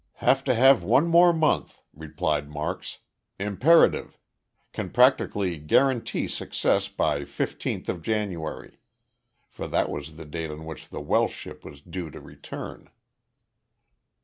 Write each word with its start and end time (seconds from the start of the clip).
"Have 0.15 0.43
to 0.45 0.55
have 0.55 0.81
one 0.81 1.05
more 1.05 1.31
month," 1.31 1.83
replied 1.93 2.49
Marks. 2.49 3.01
"Imperative! 3.37 4.17
Can 4.73 4.89
practically 4.89 5.59
guarantee 5.59 6.27
success 6.27 6.87
by 6.87 7.23
fifteenth 7.23 7.87
of 7.87 8.01
January" 8.01 8.79
for 9.47 9.67
that 9.67 9.91
was 9.91 10.15
the 10.15 10.25
date 10.25 10.49
on 10.49 10.65
which 10.65 10.89
the 10.89 11.01
Welsh 11.01 11.35
ship 11.35 11.63
was 11.63 11.81
due 11.81 12.09
to 12.09 12.19
return. 12.19 12.89